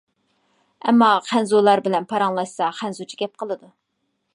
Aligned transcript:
ئەمما 0.85 1.09
خەنزۇلار 1.27 1.83
بىلەن 1.89 2.09
پاراڭلاشسا 2.15 2.71
خەنزۇچە 2.83 3.23
گەپ 3.23 3.39
قىلىدۇ. 3.45 3.75